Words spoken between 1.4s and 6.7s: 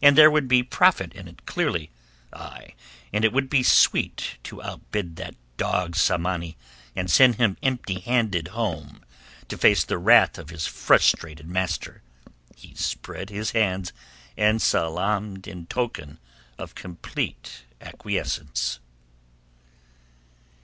clearly—ay, and it would be sweet to outbid that dog Tsamanni